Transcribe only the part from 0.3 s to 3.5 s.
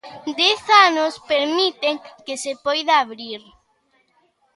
Dez anos permiten que se poida abrir.